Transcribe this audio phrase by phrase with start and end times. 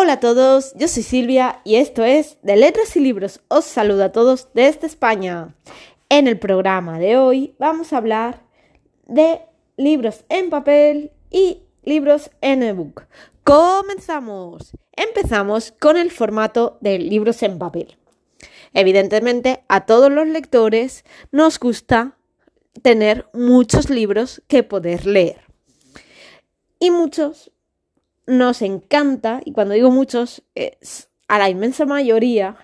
[0.00, 3.40] Hola a todos, yo soy Silvia y esto es De Letras y Libros.
[3.48, 5.56] Os saludo a todos desde España.
[6.08, 8.44] En el programa de hoy vamos a hablar
[9.08, 9.40] de
[9.76, 13.06] libros en papel y libros en ebook.
[13.42, 14.70] Comenzamos.
[14.94, 17.98] Empezamos con el formato de libros en papel.
[18.74, 22.16] Evidentemente, a todos los lectores nos gusta
[22.82, 25.40] tener muchos libros que poder leer.
[26.78, 27.50] Y muchos
[28.28, 32.56] nos encanta, y cuando digo muchos, es a la inmensa mayoría,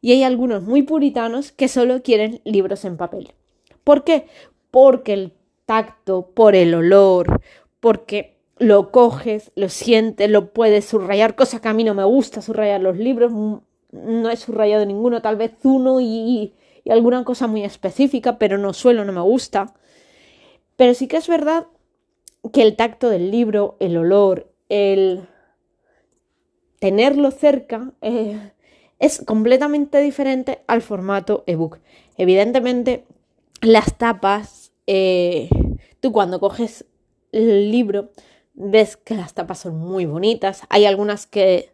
[0.00, 3.32] y hay algunos muy puritanos que solo quieren libros en papel.
[3.84, 4.26] ¿Por qué?
[4.72, 5.32] Porque el
[5.66, 7.40] tacto, por el olor,
[7.78, 12.42] porque lo coges, lo sientes, lo puedes subrayar, cosa que a mí no me gusta
[12.42, 17.62] subrayar los libros, no he subrayado ninguno, tal vez uno y, y alguna cosa muy
[17.62, 19.74] específica, pero no suelo, no me gusta.
[20.74, 21.66] Pero sí que es verdad
[22.52, 25.28] que el tacto del libro, el olor, el
[26.80, 28.50] tenerlo cerca eh,
[28.98, 31.78] es completamente diferente al formato ebook.
[32.16, 33.04] Evidentemente,
[33.60, 35.48] las tapas, eh,
[36.00, 36.86] tú cuando coges
[37.30, 38.10] el libro
[38.54, 41.70] ves que las tapas son muy bonitas, hay algunas que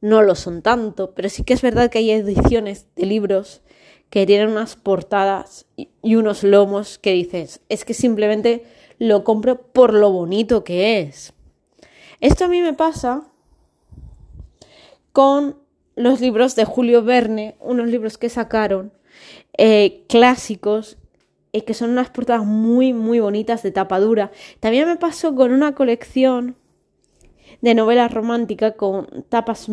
[0.00, 3.62] no lo son tanto, pero sí que es verdad que hay ediciones de libros
[4.10, 8.64] que tienen unas portadas y unos lomos que dices, es que simplemente
[8.98, 11.32] lo compro por lo bonito que es.
[12.22, 13.24] Esto a mí me pasa
[15.10, 15.56] con
[15.96, 18.92] los libros de Julio Verne, unos libros que sacaron
[19.58, 20.98] eh, clásicos
[21.50, 24.30] y que son unas portadas muy, muy bonitas de tapadura.
[24.60, 26.54] También me pasó con una colección
[27.60, 29.66] de novela romántica con tapas.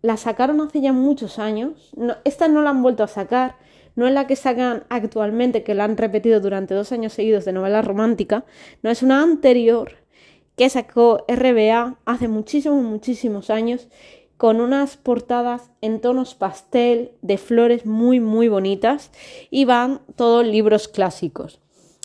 [0.00, 1.92] La sacaron hace ya muchos años.
[2.24, 3.56] esta no la han vuelto a sacar.
[3.96, 7.52] No es la que sacan actualmente, que la han repetido durante dos años seguidos de
[7.52, 8.46] novela romántica.
[8.82, 10.05] No es una anterior
[10.56, 13.88] que sacó RBA hace muchísimos, muchísimos años
[14.36, 19.10] con unas portadas en tonos pastel de flores muy, muy bonitas
[19.50, 21.60] y van todos libros clásicos.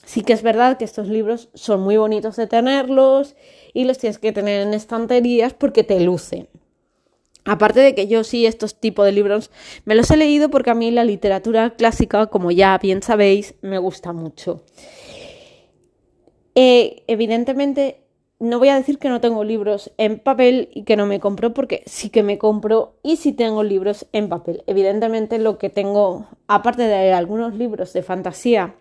[0.05, 3.35] Sí que es verdad que estos libros son muy bonitos de tenerlos
[3.73, 6.47] y los tienes que tener en estanterías porque te lucen.
[7.43, 9.51] Aparte de que yo sí estos tipos de libros
[9.85, 13.77] me los he leído porque a mí la literatura clásica, como ya bien sabéis, me
[13.77, 14.63] gusta mucho.
[16.53, 18.00] Eh, evidentemente
[18.41, 21.53] no voy a decir que no tengo libros en papel y que no me compro,
[21.53, 24.63] porque sí que me compro y sí tengo libros en papel.
[24.65, 28.73] Evidentemente lo que tengo, aparte de algunos libros de fantasía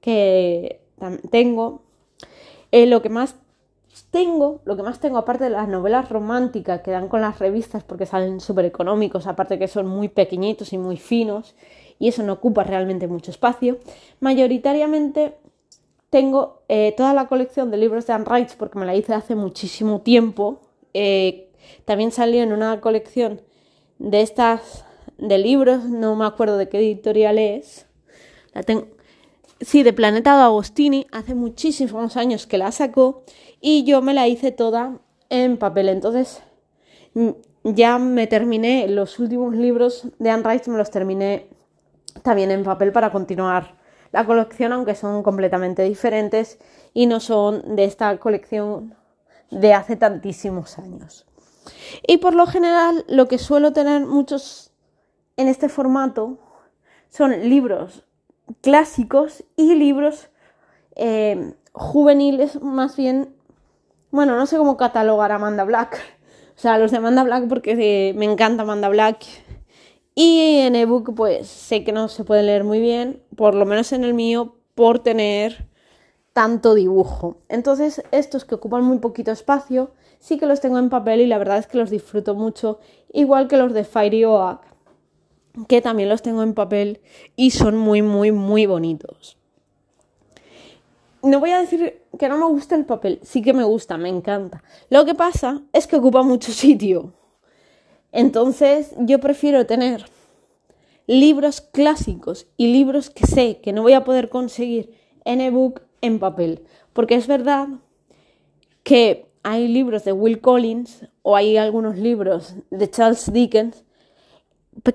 [0.00, 0.80] que
[1.32, 1.82] tengo,
[2.70, 3.34] eh, lo que más
[4.12, 7.82] tengo, lo que más tengo, aparte de las novelas románticas que dan con las revistas
[7.82, 11.56] porque salen súper económicos, aparte que son muy pequeñitos y muy finos,
[11.98, 13.78] y eso no ocupa realmente mucho espacio,
[14.20, 15.34] mayoritariamente
[16.10, 19.36] tengo eh, toda la colección de libros de Anne Rice porque me la hice hace
[19.36, 20.60] muchísimo tiempo.
[20.92, 21.50] Eh,
[21.84, 23.40] también salió en una colección
[23.98, 24.84] de estas
[25.18, 27.86] de libros, no me acuerdo de qué editorial es.
[28.52, 28.88] La tengo.
[29.60, 33.24] Sí, de Planeta de Agostini, hace muchísimos años que la sacó
[33.60, 35.90] y yo me la hice toda en papel.
[35.90, 36.42] Entonces,
[37.62, 41.48] ya me terminé los últimos libros de Anne Rice, me los terminé
[42.22, 43.79] también en papel para continuar
[44.12, 46.58] la colección, aunque son completamente diferentes
[46.92, 48.94] y no son de esta colección
[49.50, 51.26] de hace tantísimos años.
[52.06, 54.72] Y por lo general lo que suelo tener muchos
[55.36, 56.38] en este formato
[57.08, 58.04] son libros
[58.60, 60.28] clásicos y libros
[60.96, 63.34] eh, juveniles, más bien,
[64.10, 66.00] bueno, no sé cómo catalogar a Amanda Black.
[66.56, 69.24] O sea, los de Amanda Black porque eh, me encanta Amanda Black
[70.22, 73.90] y en ebook, pues sé que no se puede leer muy bien, por lo menos
[73.92, 75.66] en el mío, por tener
[76.34, 77.38] tanto dibujo.
[77.48, 81.38] Entonces, estos que ocupan muy poquito espacio, sí que los tengo en papel y la
[81.38, 82.80] verdad es que los disfruto mucho,
[83.14, 84.60] igual que los de Fairy Oak,
[85.68, 87.00] que también los tengo en papel
[87.34, 89.38] y son muy, muy, muy bonitos.
[91.22, 94.10] No voy a decir que no me gusta el papel, sí que me gusta, me
[94.10, 94.62] encanta.
[94.90, 97.14] Lo que pasa es que ocupa mucho sitio.
[98.12, 100.04] Entonces yo prefiero tener
[101.10, 106.20] libros clásicos y libros que sé que no voy a poder conseguir en ebook en
[106.20, 106.62] papel.
[106.92, 107.66] Porque es verdad
[108.84, 113.84] que hay libros de Will Collins o hay algunos libros de Charles Dickens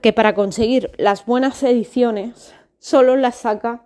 [0.01, 3.83] que para conseguir las buenas ediciones solo las saca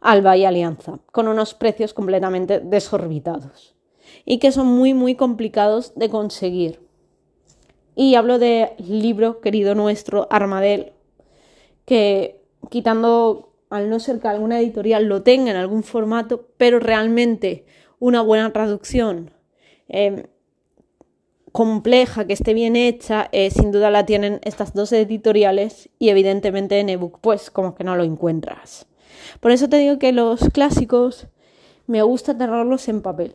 [0.00, 3.76] Alba y Alianza con unos precios completamente desorbitados
[4.24, 6.80] y que son muy muy complicados de conseguir.
[7.94, 10.94] Y hablo de libro querido nuestro, Armadel,
[11.90, 12.40] que
[12.70, 17.64] quitando, al no ser que alguna editorial lo tenga en algún formato, pero realmente
[17.98, 19.32] una buena traducción,
[19.88, 20.22] em,
[21.50, 26.78] compleja, que esté bien hecha, eh, sin duda la tienen estas dos editoriales y evidentemente
[26.78, 28.86] en ebook pues como que no lo encuentras.
[29.40, 31.26] Por eso te digo que los clásicos
[31.88, 33.34] me gusta tenerlos en papel.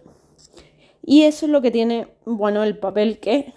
[1.04, 3.54] Y eso es lo que tiene, bueno, el papel que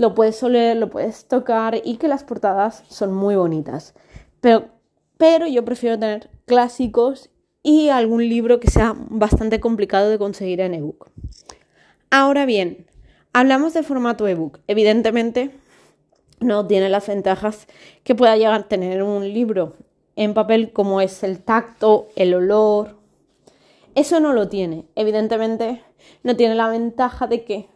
[0.00, 3.92] lo puedes oler, lo puedes tocar y que las portadas son muy bonitas.
[4.40, 4.68] Pero,
[5.18, 7.28] pero yo prefiero tener clásicos
[7.62, 11.10] y algún libro que sea bastante complicado de conseguir en ebook.
[12.10, 12.86] Ahora bien,
[13.34, 14.60] hablamos de formato ebook.
[14.68, 15.50] Evidentemente,
[16.40, 17.66] no tiene las ventajas
[18.02, 19.76] que pueda llegar a tener un libro
[20.16, 22.96] en papel como es el tacto, el olor.
[23.94, 24.86] Eso no lo tiene.
[24.94, 25.82] Evidentemente,
[26.22, 27.68] no tiene la ventaja de que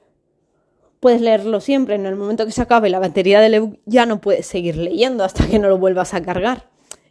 [1.05, 1.97] puedes leerlo siempre.
[1.97, 5.23] En el momento que se acabe la batería del ebook ya no puedes seguir leyendo
[5.23, 6.71] hasta que no lo vuelvas a cargar.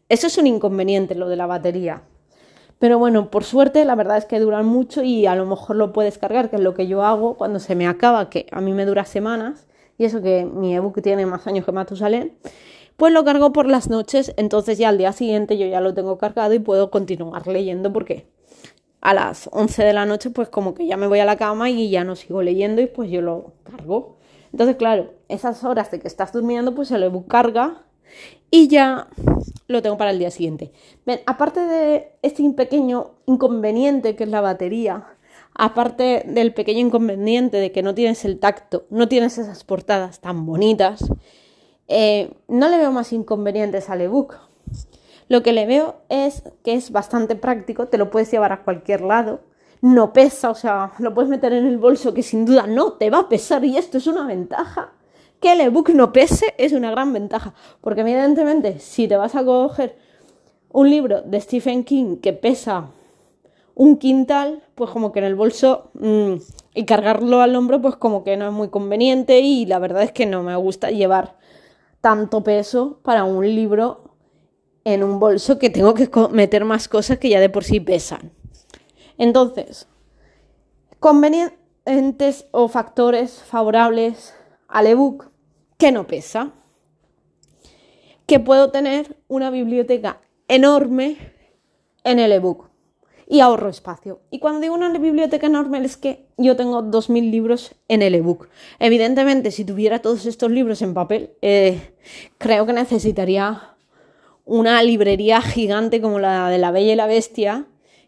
[0.10, 2.02] Eso es un inconveniente, lo de la batería.
[2.80, 5.94] Pero bueno, por suerte la verdad es que duran mucho y a lo mejor lo
[5.94, 8.74] puedes cargar, que es lo que yo hago cuando se me acaba, que a mí
[8.74, 9.68] me dura semanas,
[10.00, 12.34] y eso que mi ebook tiene más años que Matusalén,
[12.98, 16.18] pues lo cargo por las noches, entonces ya al día siguiente yo ya lo tengo
[16.18, 18.26] cargado y puedo continuar leyendo porque
[19.04, 21.70] a las 11 de la noche pues como que ya me voy a la cama
[21.70, 24.16] y ya no sigo leyendo y pues yo lo cargo.
[24.54, 27.84] Entonces claro, esas horas de que estás durmiendo pues el ebook carga
[28.50, 29.10] y ya
[29.68, 30.72] lo tengo para el día siguiente.
[31.26, 35.06] aparte de este pequeño inconveniente que es la batería,
[35.54, 40.46] aparte del pequeño inconveniente de que no tienes el tacto, no tienes esas portadas tan
[40.46, 41.04] bonitas,
[41.90, 44.38] eh, no le veo más inconvenientes al ebook.
[45.34, 49.02] Lo que le veo es que es bastante práctico, te lo puedes llevar a cualquier
[49.02, 49.40] lado,
[49.82, 53.10] no pesa, o sea, lo puedes meter en el bolso que sin duda no te
[53.10, 54.94] va a pesar y esto es una ventaja.
[55.42, 59.44] Que el ebook no pese es una gran ventaja, porque evidentemente si te vas a
[59.44, 59.98] coger
[60.70, 62.92] un libro de Stephen King que pesa
[63.74, 66.34] un quintal, pues como que en el bolso mm,
[66.76, 70.12] y cargarlo al hombro, pues como que no es muy conveniente y la verdad es
[70.12, 71.38] que no me gusta llevar
[72.02, 74.03] tanto peso para un libro
[74.86, 78.32] en un bolso que tengo que meter más cosas que ya de por sí pesan.
[79.18, 79.88] Entonces,
[81.00, 84.34] convenientes o factores favorables
[84.68, 85.32] al ebook
[85.78, 86.52] que no pesa,
[88.26, 91.18] que puedo tener una biblioteca enorme
[92.04, 92.70] en el ebook
[93.28, 94.22] y ahorro espacio.
[94.30, 98.50] Y cuando digo una biblioteca enorme es que yo tengo 2.000 libros en el ebook.
[98.80, 101.96] Evidentemente, si tuviera todos estos libros en papel, eh,
[102.38, 103.73] creo que necesitaría
[104.46, 107.66] una librería gigante como la de la Bella y la Bestia,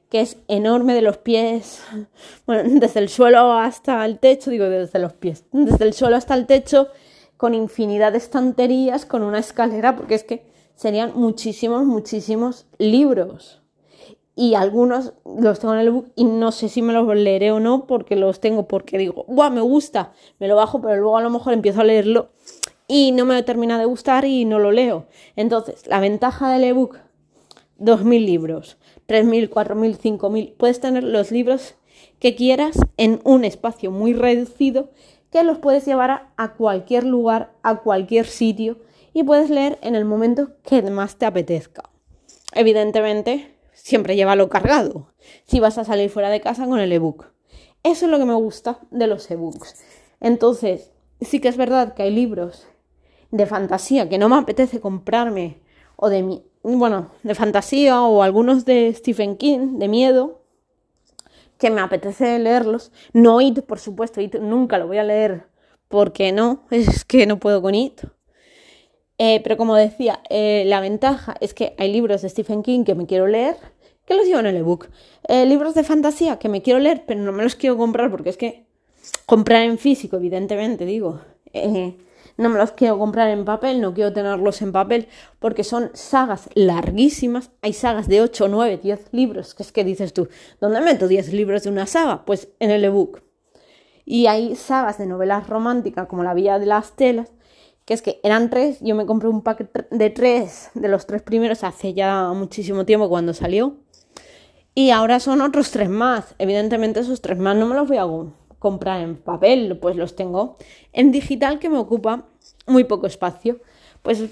[0.09, 1.81] que es enorme de los pies,
[2.45, 6.35] bueno, desde el suelo hasta el techo, digo desde los pies, desde el suelo hasta
[6.35, 6.89] el techo
[7.37, 10.45] con infinidad de estanterías, con una escalera, porque es que
[10.75, 13.61] serían muchísimos, muchísimos libros.
[14.37, 17.61] Y algunos los tengo en el book y no sé si me los leeré o
[17.61, 19.49] no, porque los tengo porque digo, ¡guau!
[19.49, 22.29] Me gusta, me lo bajo, pero luego a lo mejor empiezo a leerlo
[22.87, 25.07] y no me termina de gustar y no lo leo.
[25.35, 26.97] Entonces, la ventaja del ebook,
[27.79, 28.77] 2.000 libros,
[29.07, 31.75] 3.000, 4.000, 5.000, puedes tener los libros
[32.19, 34.89] que quieras en un espacio muy reducido
[35.31, 38.77] que los puedes llevar a, cualquier lugar, a cualquier sitio
[39.13, 41.89] y puedes leer en el momento que más te apetezca.
[42.53, 45.11] Evidentemente, siempre llévalo cargado
[45.45, 47.25] si vas a salir fuera de casa con el ebook.
[47.83, 49.75] Eso es lo que me gusta de los ebooks.
[50.21, 50.91] Entonces,
[51.21, 52.67] sí que es verdad que hay libros
[53.35, 55.59] de fantasía que no me apetece comprarme
[55.97, 60.41] o de bueno, de fantasía o algunos de Stephen King, de miedo,
[61.59, 62.91] que me apetece leerlos.
[63.13, 65.45] No It, por supuesto, It nunca lo voy a leer
[65.87, 68.01] porque no, es que no puedo con It.
[69.17, 72.95] Eh, pero como decía, eh, la ventaja es que hay libros de Stephen King que
[72.95, 73.55] me quiero leer,
[74.05, 74.89] que los llevo en el ebook.
[75.27, 78.29] Eh, libros de fantasía que me quiero leer, pero no me los quiero comprar porque
[78.29, 78.65] es que
[79.25, 81.21] comprar en físico, evidentemente, digo,
[82.37, 85.07] no me los quiero comprar en papel, no quiero tenerlos en papel,
[85.39, 87.51] porque son sagas larguísimas.
[87.61, 90.27] Hay sagas de 8, 9, 10 libros, que es que dices tú,
[90.59, 92.25] ¿dónde meto 10 libros de una saga?
[92.25, 93.21] Pues en el ebook.
[94.05, 97.31] Y hay sagas de novelas románticas como La Villa de las Telas,
[97.85, 101.21] que es que eran tres, yo me compré un pack de tres, de los tres
[101.21, 103.77] primeros, hace ya muchísimo tiempo cuando salió.
[104.73, 106.35] Y ahora son otros tres más.
[106.37, 108.05] Evidentemente esos tres más no me los voy a
[108.65, 110.57] comprar en papel, pues los tengo
[110.91, 112.25] en digital que me ocupa
[112.65, 113.59] muy poco espacio.
[114.01, 114.23] Pues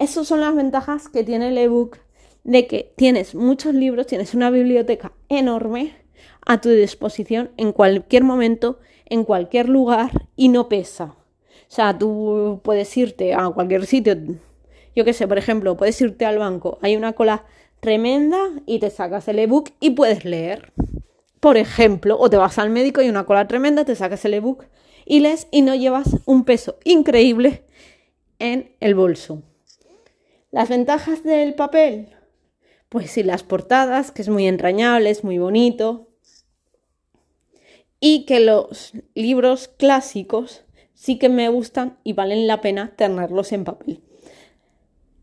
[0.00, 1.98] esas son las ventajas que tiene el ebook
[2.42, 5.94] de que tienes muchos libros, tienes una biblioteca enorme
[6.44, 11.14] a tu disposición en cualquier momento, en cualquier lugar y no pesa.
[11.14, 14.16] O sea, tú puedes irte a cualquier sitio,
[14.96, 17.44] yo qué sé, por ejemplo, puedes irte al banco, hay una cola
[17.78, 20.72] tremenda y te sacas el ebook y puedes leer
[21.40, 24.64] por ejemplo, o te vas al médico y una cola tremenda, te sacas el ebook
[25.04, 27.64] y lees y no llevas un peso increíble
[28.38, 29.42] en el bolso.
[30.50, 32.16] Las ventajas del papel,
[32.88, 36.08] pues sí, las portadas, que es muy entrañable, es muy bonito,
[38.00, 40.64] y que los libros clásicos
[40.94, 44.02] sí que me gustan y valen la pena tenerlos en papel.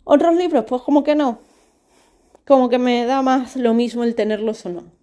[0.03, 1.39] Otros libros, pues como que no,
[2.45, 4.94] como que me da más lo mismo el tenerlos o no.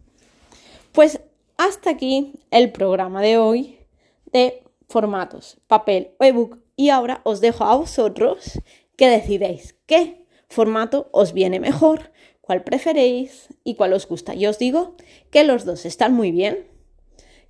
[0.92, 1.20] Pues
[1.56, 3.78] hasta aquí el programa de hoy
[4.26, 6.58] de formatos, papel o ebook.
[6.76, 8.60] Y ahora os dejo a vosotros
[8.96, 14.34] que decidéis qué formato os viene mejor, cuál preferéis y cuál os gusta.
[14.34, 14.96] Yo os digo
[15.30, 16.66] que los dos están muy bien,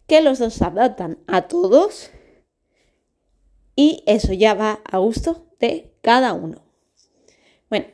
[0.06, 2.11] que los dos se adaptan a todos
[3.75, 6.62] y eso ya va a gusto de cada uno.
[7.70, 7.87] Bueno,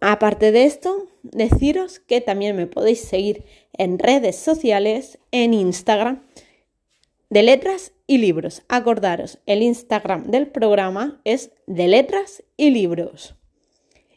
[0.00, 6.22] aparte de esto, deciros que también me podéis seguir en redes sociales, en Instagram,
[7.30, 8.62] de letras y libros.
[8.68, 13.34] Acordaros, el Instagram del programa es de letras y libros.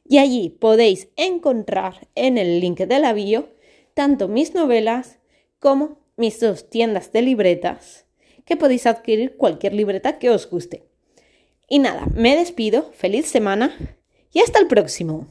[0.07, 3.49] Y allí podéis encontrar en el link de la bio
[3.93, 5.19] tanto mis novelas
[5.59, 8.05] como mis dos tiendas de libretas,
[8.45, 10.83] que podéis adquirir cualquier libreta que os guste.
[11.67, 13.75] Y nada, me despido, feliz semana
[14.33, 15.27] y hasta el próximo.